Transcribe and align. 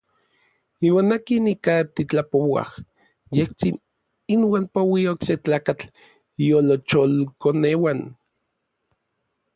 Iuan 0.87 1.09
akin 1.15 1.45
ika 1.53 1.75
titlapouaj, 1.95 2.71
yejtsin 3.35 3.75
inuan 4.33 4.65
poui 4.73 5.03
okse 5.13 5.33
tlakatl 5.43 5.85
iolocholkoneuan. 6.45 7.99